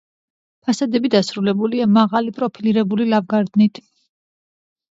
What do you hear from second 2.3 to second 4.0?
პროფილირებული ლავგარდნით.